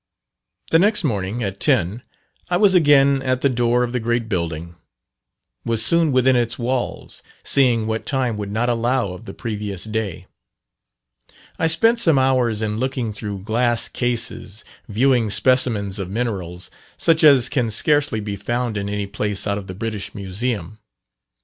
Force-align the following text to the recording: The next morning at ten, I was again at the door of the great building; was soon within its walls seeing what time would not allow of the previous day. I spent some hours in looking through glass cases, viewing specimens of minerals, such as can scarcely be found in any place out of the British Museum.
The 0.71 0.79
next 0.79 1.03
morning 1.03 1.43
at 1.43 1.59
ten, 1.59 2.01
I 2.49 2.57
was 2.57 2.73
again 2.73 3.21
at 3.21 3.41
the 3.41 3.49
door 3.49 3.83
of 3.83 3.91
the 3.91 3.99
great 3.99 4.27
building; 4.27 4.73
was 5.63 5.85
soon 5.85 6.11
within 6.11 6.35
its 6.35 6.57
walls 6.57 7.21
seeing 7.43 7.85
what 7.85 8.07
time 8.07 8.35
would 8.37 8.51
not 8.51 8.67
allow 8.67 9.09
of 9.09 9.25
the 9.25 9.33
previous 9.35 9.83
day. 9.83 10.25
I 11.59 11.67
spent 11.67 11.99
some 11.99 12.17
hours 12.17 12.63
in 12.63 12.79
looking 12.79 13.13
through 13.13 13.41
glass 13.43 13.87
cases, 13.87 14.65
viewing 14.89 15.29
specimens 15.29 15.99
of 15.99 16.09
minerals, 16.09 16.71
such 16.97 17.23
as 17.23 17.47
can 17.47 17.69
scarcely 17.69 18.19
be 18.19 18.35
found 18.35 18.77
in 18.77 18.89
any 18.89 19.05
place 19.05 19.45
out 19.45 19.59
of 19.59 19.67
the 19.67 19.75
British 19.75 20.15
Museum. 20.15 20.79